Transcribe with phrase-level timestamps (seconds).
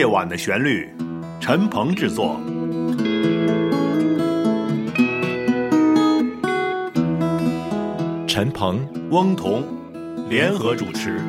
[0.00, 0.88] 夜晚的旋律，
[1.40, 2.40] 陈鹏制作。
[8.26, 9.62] 陈鹏、翁同
[10.30, 11.20] 联合主持。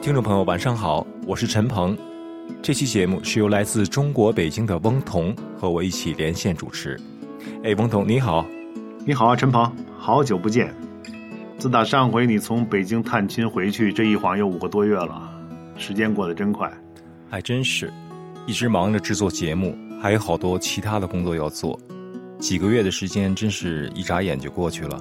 [0.00, 1.94] 听众朋友，晚上好，我是陈鹏。
[2.62, 6.98] 这期节目是由来自中国北京的翁同和我一起连线主持。
[7.62, 8.46] 哎，翁同你好，
[9.04, 10.74] 你好啊，陈鹏，好久不见。
[11.58, 15.32] 自打上回你从北京探亲回去，这一晃又五个多月了，
[15.78, 16.70] 时间过得真快。
[17.30, 17.90] 还真是，
[18.46, 21.78] 一直忙着制作节目，还有好多其他的工作要做，
[22.38, 25.00] 几个月的时间真是一眨眼就过去了。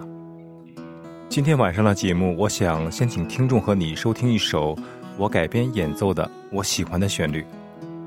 [1.27, 4.77] 今天晚上的节目，我想先请听众和你收听一首
[5.17, 7.43] 我改编演奏的我喜欢的旋律。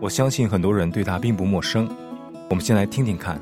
[0.00, 1.86] 我相信很多人对它并不陌生，
[2.48, 3.38] 我们先来听听看。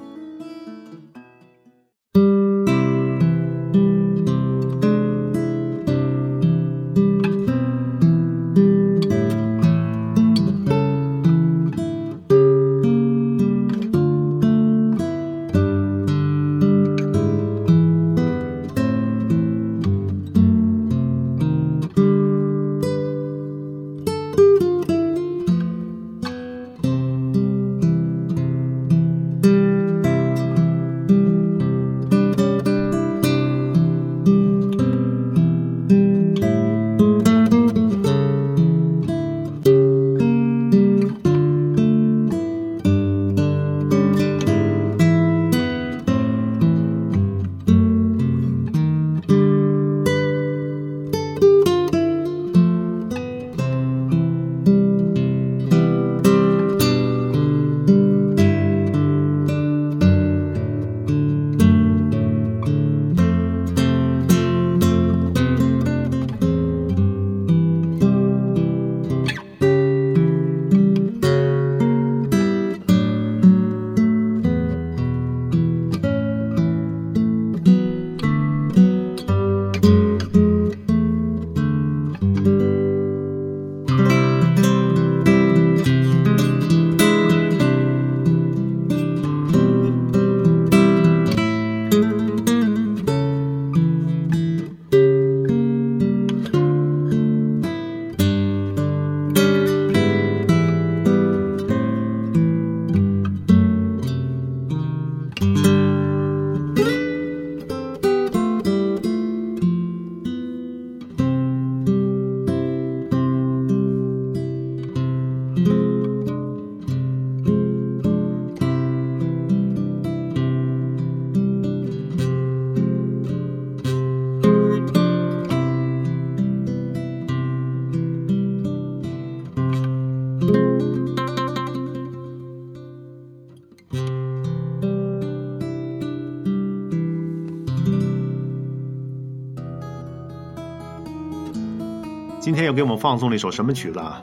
[142.66, 144.20] 又给我们放送了一首什么曲子啊？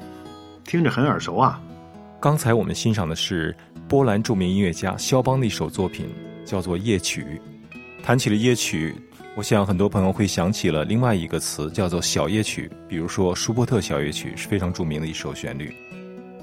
[0.65, 1.61] 听着很耳熟啊！
[2.19, 3.55] 刚才我们欣赏的是
[3.87, 6.07] 波兰著名音乐家肖邦的一首作品，
[6.45, 7.41] 叫做《夜曲》。
[8.03, 8.93] 谈起了夜曲，
[9.35, 12.69] 我想很多朋友会想起了另外一个词，叫做小夜曲。
[12.87, 15.73] 比如说舒伯特小夜曲是非常著名的一首旋律。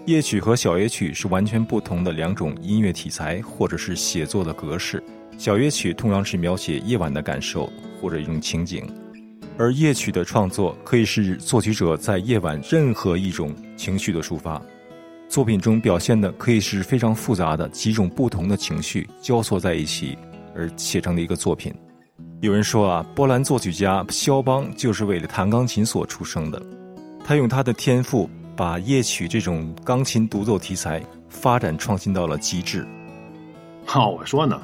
[0.06, 5.02] 夜曲和小夜曲是完全不同的两种音乐题材，或者是写作的格式。
[5.36, 8.86] 小夜曲通常是描写夜晚的感受或者一种情景。
[9.60, 14.58] 而夜曲的创作可以是作曲者在夜晚任何一种情绪的抒发，
[15.28, 20.16] 作品中表现的可以是非常复杂的几种不同的情绪交错在一起
[20.56, 21.74] 而写成的一个作品。
[22.40, 26.62] 有人说啊，波兰作曲家肖邦就是为了弹钢琴所出生的，
[27.22, 32.88] 他用他的天赋把夜曲这种钢琴独奏题材发展创新到了极致。
[33.84, 34.58] 好，我说呢。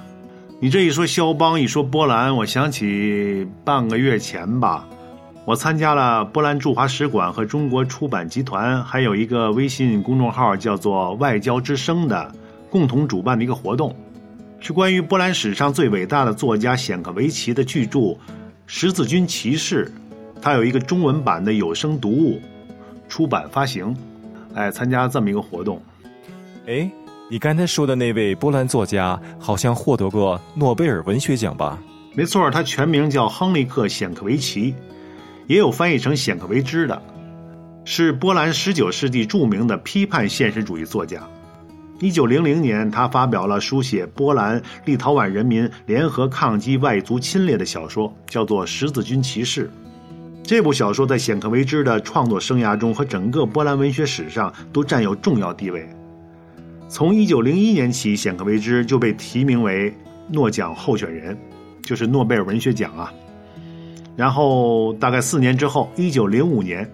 [0.58, 4.88] 你这一说肖邦，一说波兰，我想起半个月前吧，
[5.44, 12.34] 我参加了波兰驻华使馆和中国出版集团，还有一个微信公众号叫做“外交之声”的
[12.70, 13.94] 共同主办的一个活动，
[14.58, 17.98] 是关于波兰史上最伟大的作家显克维奇的巨著
[18.66, 19.92] 《十字军骑士》，
[20.40, 22.40] 他有一个中文版的有声读物
[23.10, 23.94] 出版发行，
[24.54, 25.82] 哎，参加这么一个活动，
[26.66, 26.90] 哎。
[27.28, 31.76] 你刚才说的那位波兰作家，好像获得过诺贝尔文学奖吧？
[32.14, 34.72] 没错，他全名叫亨利克·显克维奇，
[35.48, 37.02] 也有翻译成显克维兹的，
[37.84, 41.20] 是波兰19世纪著名的批判现实主义作家。
[41.98, 49.66] 1900年，他发表了书写波兰立陶宛人民联合抗击外族侵略的小说，叫做《十字军骑士》。
[50.44, 55.88] 这部小说在显克维兹的创作生涯中和整个波兰文学史上都占有重要地位。
[56.88, 59.92] 从1901年起，显克维兹就被提名为
[60.28, 61.36] 诺奖候选人，
[61.82, 63.12] 就是诺贝尔文学奖啊。
[64.16, 66.90] 然后大概四年之后，1905年，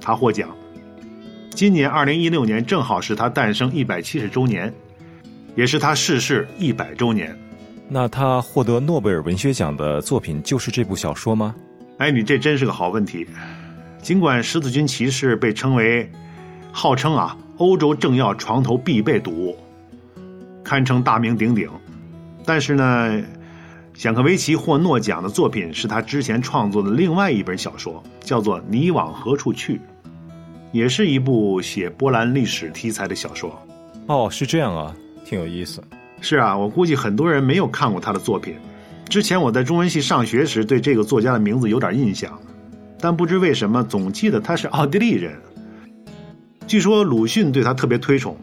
[0.00, 0.48] 他获奖。
[1.50, 4.72] 今年2016年正好是他诞生170周年，
[5.54, 7.36] 也是他逝世100周年。
[7.88, 11.54] 那他获得诺贝尔文学奖的作品就是这部小说吗？
[11.98, 13.26] 哎，你这真是个好问题。
[14.02, 16.10] 尽管《十字军骑士》被称为，
[16.72, 19.56] 号称啊欧洲政要床头必备读物，
[20.62, 21.68] 堪称大名鼎鼎，
[22.44, 23.22] 但是呢，
[23.94, 29.76] 显克维奇获诺奖的作品是他之前创作的另外一本小说，叫做《你往何处去》，
[30.70, 33.58] 也是一部写波兰历史题材的小说。
[34.06, 34.94] 哦，是这样啊，
[35.24, 35.82] 挺有意思。
[36.20, 38.54] 是啊，我估计很多人没有看过他的作品。
[39.08, 42.38] 之前我在中文系上学时，对这个作家的名字有点印象，
[43.00, 45.40] 但不知为什么总记得他是奥地利人。
[46.66, 48.36] 据说鲁迅对他特别推崇，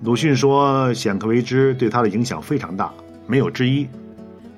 [0.00, 2.90] 鲁迅说显克维兹对他的影响非常大，
[3.26, 3.86] 没有之一。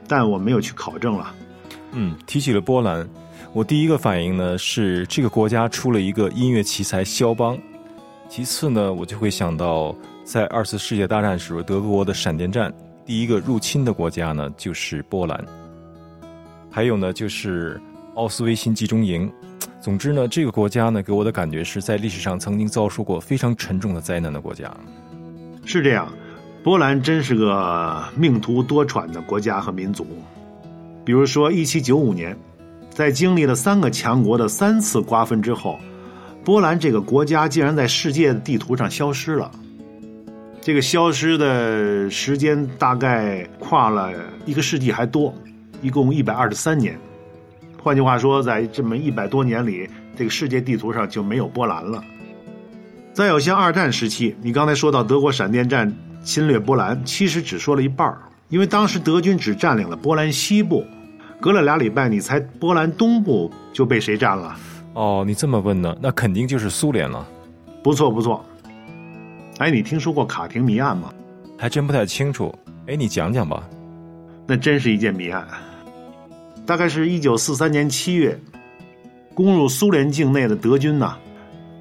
[0.06, 1.34] 但我没有去考证了。
[1.90, 3.06] 嗯，提起了波兰，
[3.52, 7.58] 我第一个反应呢是这个国家出了一个音乐奇才肖邦，
[8.28, 9.94] 其次呢我就会想到
[10.24, 12.72] 在二次世界大战时候德国的闪电战。
[13.04, 15.44] 第一个入侵的国家呢，就是波兰。
[16.70, 17.80] 还有呢，就是
[18.14, 19.28] 奥斯维辛集中营。
[19.80, 24.70] 总之呢，这个国家呢，给我的感觉是在历史上曾经遭受过非常沉重的灾难的国家。
[25.64, 26.12] 是这样，
[26.64, 30.06] 波兰真是个命途多舛的国家和民族。
[31.04, 32.36] 比如说，一七九五年，
[32.90, 35.78] 在经历了三个强国的三次瓜分之后，
[36.44, 39.50] 波兰这个国家竟然在世界的地图上消失了。
[40.60, 44.12] 这个消失的时间大概跨了
[44.44, 45.32] 一个世纪还多，
[45.80, 46.98] 一共一百二十三年。
[47.88, 52.04] 换句话说，在这么一百多年里，这个世界地图上就没有波兰了。
[53.14, 55.90] 再有像二战时期，你刚才说到德国闪电战
[56.22, 58.14] 侵略波兰，其实只说了一半
[58.50, 60.84] 因为当时德军只占领了波兰西部，
[61.40, 64.54] 隔了俩礼拜，你猜波兰东部就被谁占了？
[64.92, 67.26] 哦，你这么问呢，那肯定就是苏联了。
[67.82, 68.44] 不错，不错。
[69.60, 71.10] 哎，你听说过卡廷谜案吗？
[71.56, 72.54] 还真不太清楚。
[72.86, 73.66] 哎，你讲讲吧。
[74.46, 75.48] 那真是一件谜案。
[76.68, 78.38] 大概是一九四三年七月，
[79.32, 81.16] 攻入苏联境内的德军呐，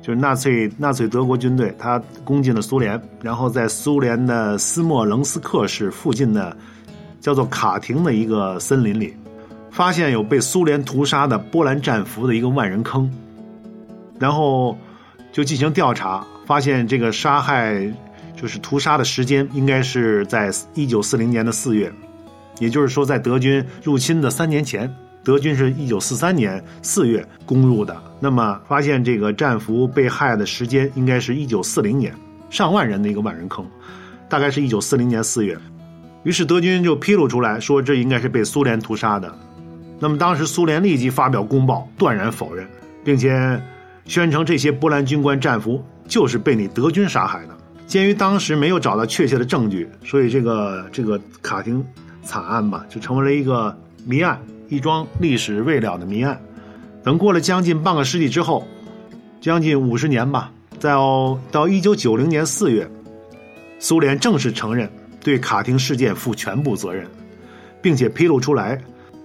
[0.02, 6.56] 就是纳粹纳粹德国军队，他攻进了苏联，然后在苏联的斯莫棱斯克市附近的
[7.20, 9.14] 叫做卡廷的一个森林里，
[9.70, 13.12] 发现有被苏联屠杀的波兰战俘的一个万人坑，
[14.18, 14.78] 然后
[15.34, 16.26] 就进行调查。
[16.46, 17.94] 发现这个杀害，
[18.38, 21.92] 就是屠杀的时间应该是在一九四零年的四月，
[22.60, 24.94] 也就是说，在德军入侵的三年前，
[25.24, 27.96] 德军是一九四三年四月攻入的。
[28.20, 32.14] 那么，发现这个战俘被害的时间应该是一九四零年，
[32.50, 33.66] 上万人的一个万人坑，
[34.28, 35.58] 大概是一九四零年四月。
[36.24, 39.34] 于是德军就披露出来说，这应该是被苏联屠杀的。
[40.00, 42.68] 那么当时苏联立即发表公报，断然否认，
[43.04, 43.62] 并且
[44.06, 45.84] 宣称这些波兰军官战俘。
[46.08, 47.58] 就是被你德军杀害的。
[47.86, 51.86] 鉴于当时没有找到确切的证据，所以这个这个卡廷
[52.28, 56.38] 惨案吧，就成为了一个谜案，一桩历史未了的谜案。
[57.02, 58.68] 等过了将近半个世纪之后，
[59.40, 60.94] 将近五十年吧，在
[61.50, 62.86] 到一九九零年四月，
[63.80, 64.92] 苏联正式承认
[65.22, 67.08] 对卡廷事件负全部责任，
[67.82, 68.78] 并且披露出来，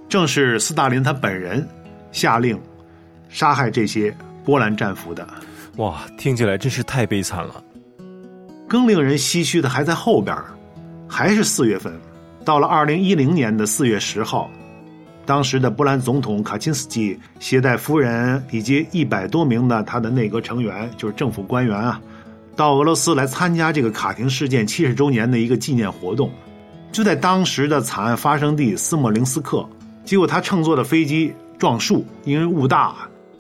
[0.08, 1.66] 正是斯大林他本人
[2.12, 2.56] 下令
[3.28, 5.26] 杀害这些波兰战俘的。
[5.78, 7.62] 哇，听起来真是太悲惨了。
[8.68, 10.36] 更令人唏嘘的还在后边
[11.08, 11.92] 还是四月份，
[12.44, 14.50] 到了二零一零年的四月十号，
[15.24, 22.00] 当时的波兰总统卡钦斯基携带夫人以及一百多名的他的内阁成员，就是政府官员啊，
[22.56, 26.30] 到俄罗斯来参加这个卡廷事件七十周年的一个纪念活动。
[26.90, 29.66] 就在当时的惨案发生地斯莫林斯克，
[30.04, 32.94] 结果他乘坐的飞机撞树，因为雾大。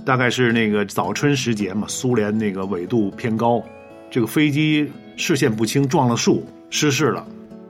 [0.04, 3.62] 大概是那个早春时节嘛，苏联那个纬度偏高，
[4.10, 7.24] 这个飞机视线不清撞了树，失事了。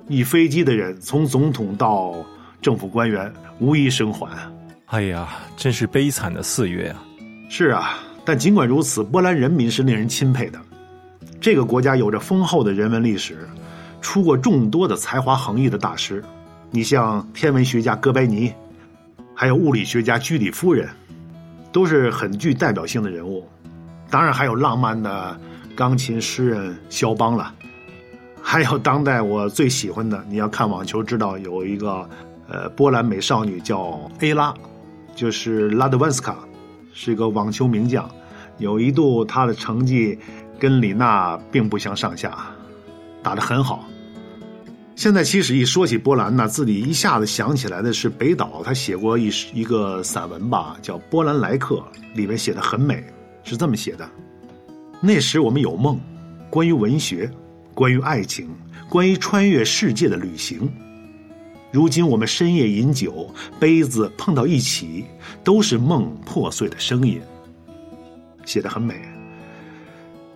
[0.08, 2.14] 一飞机的人从总统到
[2.60, 4.28] 政府官员无一生还。
[4.86, 7.02] 哎呀，真是悲惨的四月啊！
[7.48, 10.60] 是啊，但尽管如此，波兰人民是令人钦佩的。
[11.40, 13.48] 这个国家有着丰厚的人文历史，
[14.00, 16.22] 出过众多的才华横溢的大师。
[16.70, 18.52] 你像天文学家哥白尼，
[19.34, 20.88] 还有物理学家居里夫人。
[21.72, 23.48] 都是很具代表性的人物，
[24.10, 25.40] 当然还有浪漫的
[25.74, 27.54] 钢琴诗人肖邦了，
[28.42, 32.08] 还有当代我最喜欢的，你要看网球知道有一个
[32.48, 34.52] 呃波兰美少女叫 A 拉，
[35.14, 36.36] 就是拉德万斯卡，
[36.92, 38.10] 是一个网球名将，
[38.58, 40.18] 有一度她的成绩
[40.58, 42.36] 跟李娜并不相上下，
[43.22, 43.88] 打得很好。
[44.94, 51.76] 现在其实一说起波兰呢，自己一下子想起来的是北岛，他写过一一个散文吧，叫《波兰来客》，
[52.14, 53.02] 里面写的很美，
[53.42, 54.06] 是这么写的：
[55.00, 55.98] 那时我们有梦，
[56.50, 57.30] 关于文学，
[57.74, 58.48] 关于爱情，
[58.88, 60.70] 关于穿越世界的旅行。
[61.70, 65.04] 如今我们深夜饮酒，杯子碰到一起，
[65.42, 67.20] 都是梦破碎的声音。
[68.44, 68.94] 写的很美。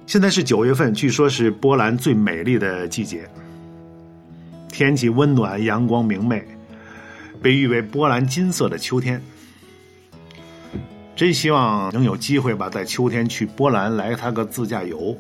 [0.06, 3.28] 现在是九月份，据说是波兰最美丽的季节。
[4.68, 6.42] 天气温暖，阳光明媚，
[7.42, 9.20] 被誉为波兰金色的秋天。
[11.14, 15.16] 真希望能有机会吧，在秋天去波兰来他个自驾游。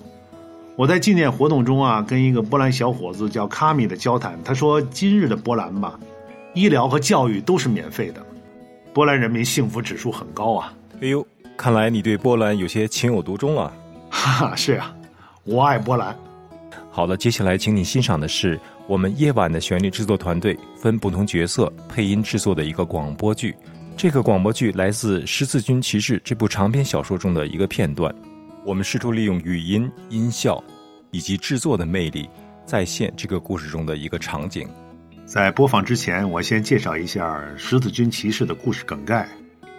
[0.76, 5.98] 我在纪念活动中啊，跟一个波兰小伙子叫卡米的交谈，他说：“今日的波兰吧，
[6.52, 8.24] 医疗和教育都是免费的，
[8.92, 13.72] 波兰人民幸福指数很高啊。”哎呦，看来你对波兰有些情有独钟啊！
[14.10, 14.94] 哈哈，是啊，
[15.44, 16.14] 我爱波兰。
[16.90, 18.60] 好了，接下来请你欣赏的是。
[18.88, 23.52] 我们夜晚的旋律制作团队分不同角色配音制作的一个广播剧，
[23.96, 28.14] 这个广播剧来自《十字军骑士》这部长篇小说中的一个片段。
[28.66, 30.62] 我们试图利用语音、音效
[31.12, 32.28] 以及制作的魅力，
[32.64, 34.68] 再现这个故事中的一个场景。
[35.24, 39.28] 在播放之前，我先介绍一下《十字军骑士》的故事梗概。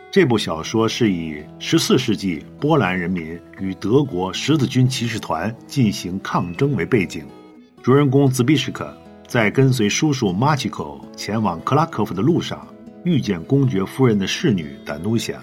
[0.09, 7.25] 这部小说是以十四世纪波兰人民与德国十字军骑士团进行抗争为背景。
[7.83, 12.65] 主人公兹比什克在跟随叔叔马奇科前往克拉科夫的路上，
[13.03, 15.41] 遇见公爵夫人的侍女丹努夏，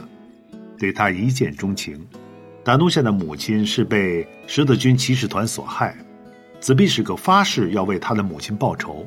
[0.79, 2.01] 对他一见钟情。
[2.65, 5.95] 达努夏的母亲是被十字军骑士团所害，
[6.61, 9.07] 兹比什克发誓要为他的母亲报仇，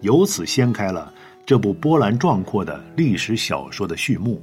[0.00, 1.14] 由此掀开了
[1.46, 4.42] 这部波澜壮阔的历史小说的序幕。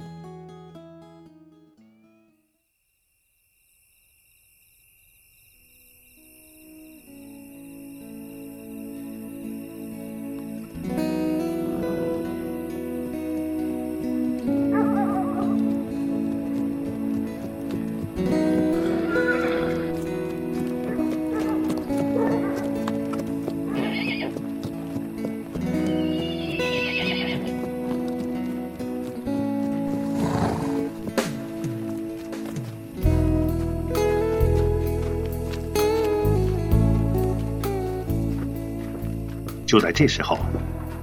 [39.66, 40.38] 就在这时候，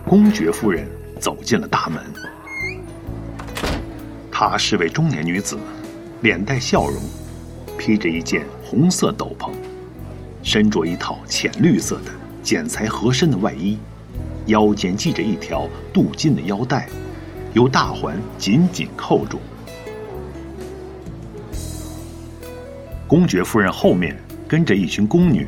[0.07, 0.87] 公爵夫人
[1.19, 2.01] 走进了大门。
[4.31, 5.59] 她是位中年女子，
[6.21, 7.01] 脸带笑容，
[7.77, 9.51] 披着一件红色斗篷，
[10.41, 13.77] 身着一套浅绿色的剪裁合身的外衣，
[14.45, 16.87] 腰间系着一条镀金的腰带，
[17.53, 19.39] 由大环紧紧扣住。
[23.07, 24.17] 公爵夫人后面
[24.47, 25.45] 跟着一群宫女，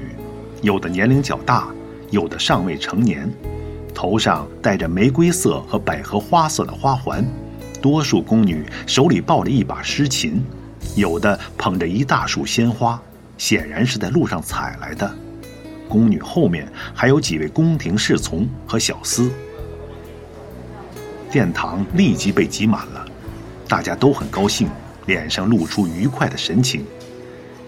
[0.62, 1.68] 有的年龄较大。
[2.12, 3.30] 有的尚未成年，
[3.94, 7.26] 头上戴着玫瑰色和百合花色的花环，
[7.82, 10.44] 多数宫女手里抱着一把诗琴，
[10.96, 13.02] 有的捧着一大束鲜花，
[13.38, 15.12] 显然是在路上采来的。
[15.88, 19.30] 宫女后面还有几位宫廷侍从和小厮。
[21.32, 23.06] 殿堂立即被挤满了，
[23.68, 24.70] 大家都很高兴，
[25.06, 26.86] 脸上露出愉快的神情，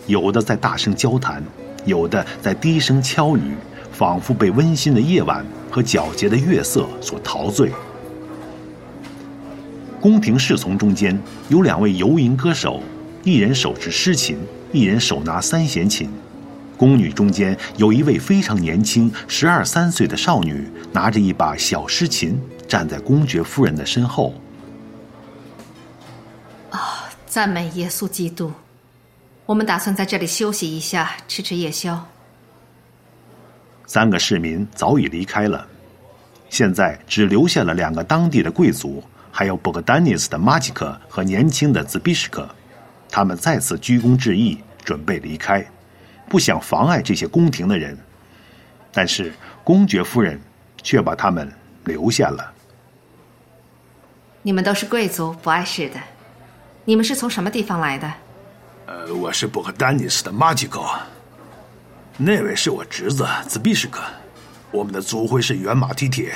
[0.06, 1.44] 有的在大声交谈，
[1.86, 3.56] 有的在低声敲语。
[3.98, 7.72] 仿佛被温馨的夜晚和皎洁的月色所陶醉。
[10.00, 12.84] 宫廷侍从中间有两位游吟歌手，
[13.24, 14.38] 一人手持诗琴，
[14.72, 16.08] 一人手拿三弦琴。
[16.78, 24.36] 宫女中间有一位非常年轻，十二三岁的少女，拿着一把小诗琴，站在公爵夫人的身后。
[26.70, 28.52] 啊，赞美耶稣基督！
[29.48, 32.06] 我们打算在这里休息一下，吃吃夜宵。
[33.88, 35.66] 三个市民早已离开了，
[36.50, 39.02] 现在只留下了两个当地的贵族，
[39.32, 42.48] 还有博格丹尼斯的马吉克和年轻的兹比什克。
[43.10, 45.66] 他们再次鞠躬致意，准备离开，
[46.28, 47.98] 不想妨碍这些宫廷的人。
[48.92, 49.32] 但是
[49.64, 50.38] 公爵夫人
[50.84, 51.50] 却把他们
[51.86, 52.54] 留下了。
[54.42, 56.00] 你们都是贵族，不碍事的。
[56.84, 58.14] 你们是从什么地方来的？
[58.86, 60.82] 呃，我是博格丹尼斯的马吉克。
[62.20, 64.02] 那位是我侄子兹比什克，
[64.72, 66.36] 我们的族徽是圆马蹄铁，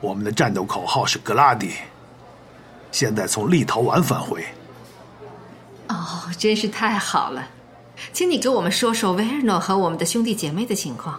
[0.00, 1.72] 我们的战斗口号是格拉迪。
[2.92, 4.44] 现在从立陶宛返回。
[5.88, 7.48] 哦，真是太好了，
[8.12, 11.18] 请你给我们说说维尔诺和我们的兄弟姐妹的情况。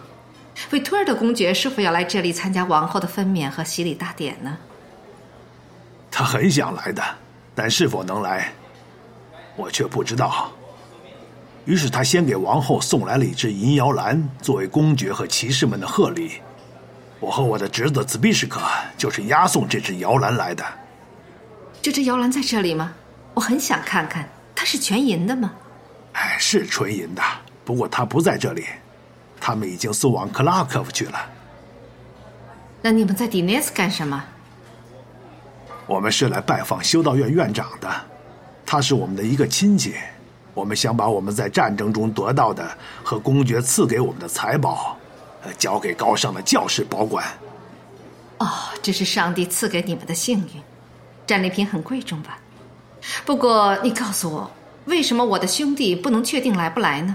[0.70, 4.56] 维托尔的公爵是否要来这里参加王后的分娩和洗礼大典呢？
[6.10, 7.02] 他很想来的，
[7.54, 8.52] 但是否能来，
[9.56, 10.50] 我却不知道。
[11.66, 16.40] 于是他先给王后送来了一只银摇篮，作为公爵和骑士们的贺礼。
[17.18, 18.60] 我和我的侄子兹比什克
[18.96, 20.64] 就是押送这只摇篮来的。
[21.82, 22.92] 这只摇篮在这里吗？
[23.34, 25.52] 我很想看看，它是全银的吗？
[26.12, 27.22] 哎，是纯银的，
[27.64, 28.64] 不过它不在这里，
[29.40, 31.18] 他们已经送往克拉科夫去了。
[32.80, 34.24] 那你们在迪涅斯干什么？
[35.86, 37.88] 我们是来拜访修道院院长的，
[38.64, 39.94] 他是我们的一个亲戚。
[40.56, 42.66] 我们想把我们在战争中得到的
[43.04, 44.96] 和公爵赐给我们的财宝，
[45.58, 47.26] 交给高尚的教士保管。
[48.38, 48.48] 哦，
[48.80, 50.62] 这是上帝赐给你们的幸运，
[51.26, 52.38] 战利品很贵重吧？
[53.26, 54.50] 不过你告诉我，
[54.86, 57.14] 为什么我的兄弟不能确定来不来呢？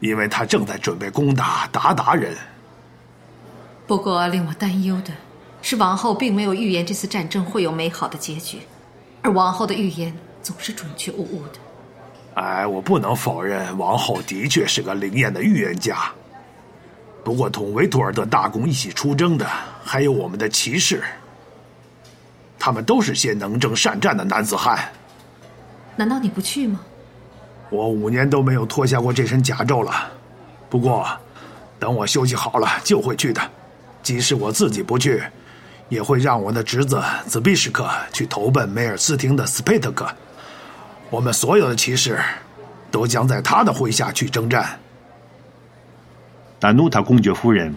[0.00, 2.36] 因为他正在准备攻打鞑靼人。
[3.86, 5.12] 不过令我担忧的
[5.62, 8.58] 是，王后并没有预言这次战争会有美好的结局，
[9.22, 10.12] 而王后的预言
[10.42, 11.60] 总是准确无误的。
[12.34, 16.10] 哎，我不能否认，王后的确是个灵验的预言家。
[17.22, 19.46] 不过，同维图尔德大公一起出征的
[19.82, 21.02] 还有我们的骑士，
[22.58, 24.78] 他们都是些能征善战的男子汉。
[25.96, 26.80] 难道你不去吗？
[27.70, 30.12] 我五年都没有脱下过这身甲胄了。
[30.68, 31.06] 不过，
[31.78, 33.40] 等我休息好了就会去的。
[34.02, 35.22] 即使我自己不去，
[35.88, 40.06] 也会让我的侄子子比什克去投奔梅尔斯廷的斯佩特克。
[41.10, 42.18] 我们所有的骑士
[42.90, 44.78] 都将在他的麾下去征战。
[46.58, 47.74] 但努塔公爵夫人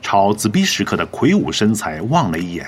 [0.00, 2.66] 朝兹比什克的魁梧身材望了一眼，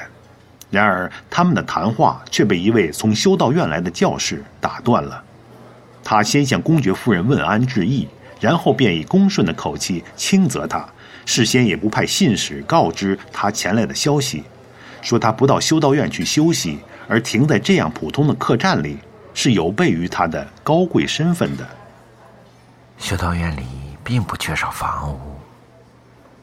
[0.70, 5.22] 然而他们的谈话却被一位从修道院来的教士打断了。
[6.04, 8.06] 他先向公爵夫人问安致意，
[8.38, 10.86] 然后便以恭顺的口气轻责他，
[11.24, 14.44] 事先也不派信使告知他前来的消息，
[15.00, 18.98] 说他不到修道院去休息，而停在这样普通的客栈里。
[19.34, 21.68] 是有悖于他的高贵身份的。
[22.98, 23.66] 修道院里
[24.04, 25.18] 并不缺少房屋，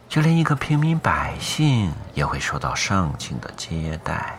[0.10, 4.38] 就连一个平民百姓也会受到盛情的接待，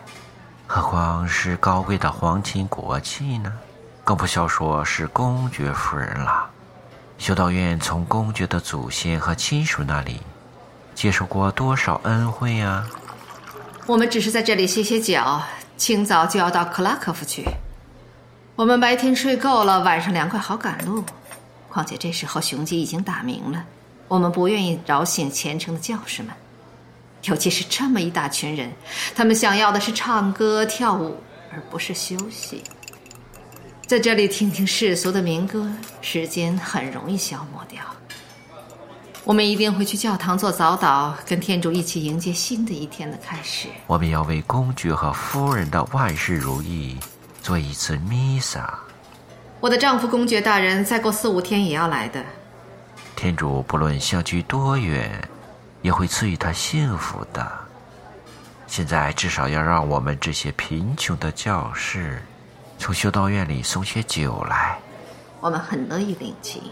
[0.67, 3.51] 何况是高贵的皇亲国戚呢？
[4.03, 6.49] 更不消说是公爵夫人了。
[7.17, 10.19] 修道院从公爵的祖先和亲属那里
[10.95, 12.85] 接受过多少恩惠啊？
[13.87, 15.41] 我们只是在这里歇歇脚，
[15.77, 17.45] 清早就要到克拉科夫去。
[18.55, 21.03] 我们白天睡够了，晚上凉快，好赶路。
[21.69, 23.63] 况且这时候雄鸡已经打鸣了，
[24.07, 26.31] 我们不愿意扰醒虔诚的教士们，
[27.23, 28.71] 尤其是这么一大群人，
[29.15, 31.15] 他们想要的是唱歌跳舞，
[31.51, 32.61] 而不是休息。
[33.87, 37.81] 在这里听听世俗的民歌，时间很容易消磨掉。
[39.23, 43.67] 我们一定会去教堂做早祷，跟天主一起迎接新的一天的开始。
[43.87, 46.97] 我们要为公爵和夫人的万事如意。
[47.41, 48.79] 做一次弥撒。
[49.59, 52.23] 我的丈夫公爵大人再过四五天也要来的。
[53.15, 55.27] 天主不论相距多远，
[55.81, 57.51] 也会赐予他幸福的。
[58.67, 62.21] 现在至少要让我们这些贫穷的教士，
[62.77, 64.79] 从修道院里送些酒来。
[65.39, 66.63] 我们很乐意领情。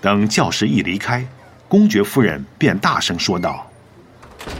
[0.00, 1.26] 等教士一离开，
[1.68, 3.69] 公爵夫人便大声说道。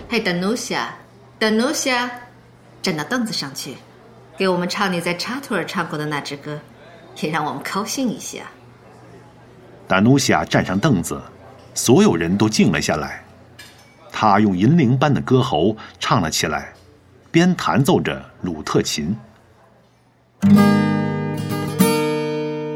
[0.09, 0.95] 嘿，德努夏，
[1.39, 2.11] 德努夏，
[2.83, 3.77] 站到凳子上去，
[4.37, 6.59] 给我们唱你在查图尔唱过的那支歌，
[7.21, 8.41] 也让我们高兴一下。
[9.87, 11.21] 达努夏站上凳子，
[11.75, 13.25] 所有人都静了下来。
[14.13, 16.73] 他用银铃般的歌喉唱了起来，
[17.31, 19.17] 边弹奏着鲁特琴。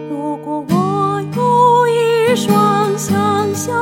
[0.09, 3.73] 如果我有一双像小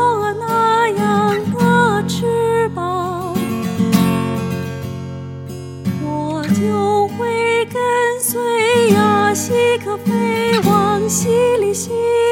[11.13, 11.29] 淅
[11.61, 12.32] 沥淅沥。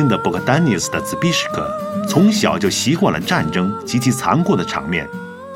[0.00, 1.70] 轻的布克丹尼斯的兹比什克
[2.08, 5.06] 从小就习惯了战争及其残酷的场面，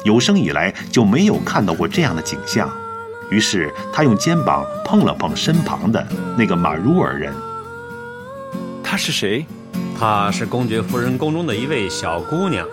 [0.04, 2.70] 有生以来就没有看到过这样的景象。
[3.30, 7.32] 于是他用肩膀碰了碰身旁的那个马茹尔人。
[8.82, 9.46] 他是谁？
[9.98, 12.68] 她是公爵夫人宫中的一位小姑娘。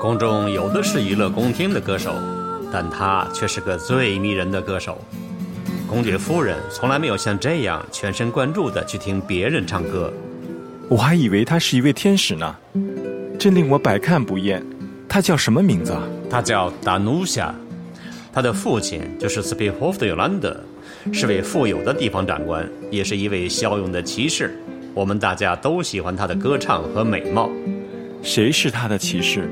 [0.00, 2.14] 宫中有的是娱乐宫廷的歌手，
[2.72, 4.96] 但她却是个最迷人的歌手。
[5.86, 10.10] 公爵夫人从来没有像这样全神贯注地去听别人唱歌。
[10.90, 12.56] 我还以为他是一位天使呢，
[13.38, 14.60] 真令我百看不厌。
[15.08, 16.02] 他叫什么名字啊？
[16.28, 17.54] 他叫达努夏，
[18.32, 20.60] 他的父亲就是斯皮霍夫的尤兰德，
[21.12, 24.60] 是位富有的地方长官，也是一位骁勇的骑士。
[24.92, 27.48] 我们大家都喜欢他的歌唱和美貌。
[28.20, 29.48] 谁是他的骑士？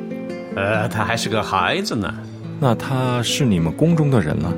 [0.57, 2.13] 呃，他还是个孩子呢。
[2.59, 4.53] 那他是你们宫中的人了？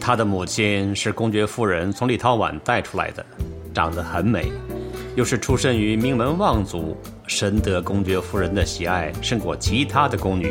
[0.00, 3.24] 他的母亲是公爵夫人从立陶宛带出来的，
[3.74, 4.50] 长得很美，
[5.20, 10.50] 又是出身于名门望族，深得公爵夫人的喜爱，胜过其他的宫女。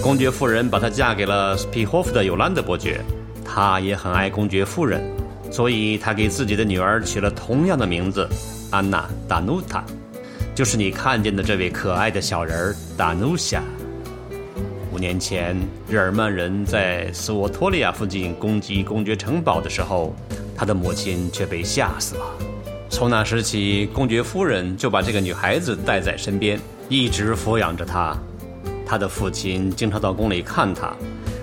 [0.00, 3.00] 公爵夫人把她嫁给了斯皮霍夫的尤兰德伯爵，
[3.44, 5.02] 他也很爱公爵夫人。
[5.50, 8.28] 所以，他给自己的女儿取了同样的名字，
[8.70, 9.82] 安娜·达努塔，
[10.54, 13.60] 就是你看见的这位可爱的小人儿达努夏。
[14.94, 20.14] 五年前，日耳曼人在斯沃托利亚附近攻击公爵城堡的时候，
[20.54, 22.51] 他的母亲却被吓死了。
[23.02, 26.56] 从那时起，公爵夫人就把这个女孩子带在身边，
[26.88, 28.16] 一直抚养着她。
[28.86, 30.94] 她的父亲经常到宫里看她。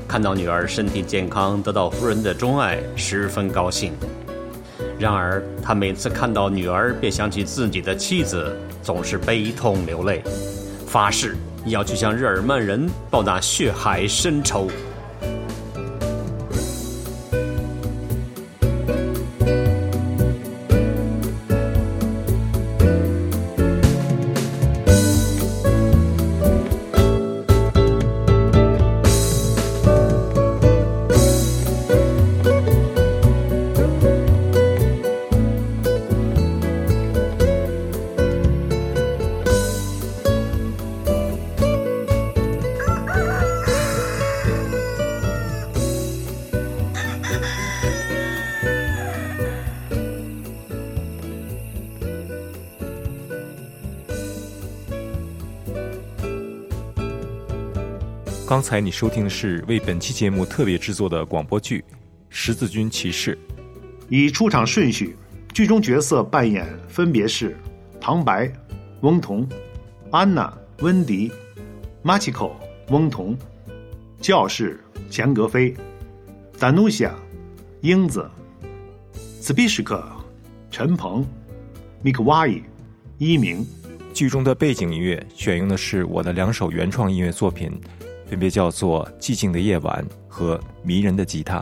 [0.08, 3.92] 看到女儿身体健康，得到夫人的钟爱，十分高兴。
[4.98, 10.24] 然而，他每次看到女儿，便想起自己的妻子，总是悲痛流泪，
[10.88, 14.70] 发誓要去向日耳曼人报答血海深仇。
[58.50, 61.86] 刚才你收听的是为本期节目特别制作的广播剧
[62.30, 63.36] 《十字军骑士》。
[64.10, 65.16] 以出场顺序，
[65.54, 67.56] 剧中角色扮演分别是
[68.02, 68.52] 旁白
[69.02, 69.48] 翁同、
[70.10, 71.32] 安娜温迪、
[72.02, 73.38] 马奇口翁同、
[74.20, 75.72] 教士钱格飞、
[76.58, 77.14] 达努夏
[77.82, 78.28] 英子、
[79.14, 80.04] 斯皮什克
[80.72, 81.24] 陈鹏、
[82.02, 82.64] 米克瓦伊
[83.20, 83.64] 一鸣。
[84.12, 87.80] 剧中的背景音乐选用的是我的两首原创音乐作品。
[88.30, 91.60] 分别叫做《寂静的夜晚》和《迷人的吉他》。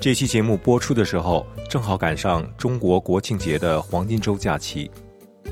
[0.00, 4.90] 这期节目播出的时候，正好赶上中国国庆节的黄金周假期。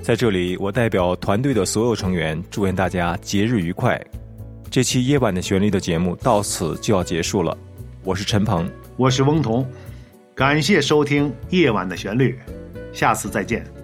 [0.02, 4.00] 在这里，我代表团队的所有成员，祝愿大家节日愉快。
[4.70, 7.56] 这期《夜晚的旋律》的节目到此就要结束了。
[8.02, 9.66] 我是陈鹏，我是翁同，
[10.34, 12.38] 感谢收听《夜晚的旋律》，
[12.98, 13.81] 下次再见。